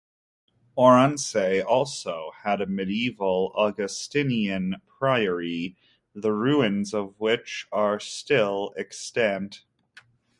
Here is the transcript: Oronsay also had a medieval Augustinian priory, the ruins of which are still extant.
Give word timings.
Oronsay 0.75 1.61
also 1.63 2.31
had 2.41 2.59
a 2.59 2.65
medieval 2.65 3.53
Augustinian 3.55 4.77
priory, 4.97 5.77
the 6.15 6.31
ruins 6.31 6.91
of 6.91 7.13
which 7.19 7.67
are 7.71 7.99
still 7.99 8.73
extant. 8.75 9.63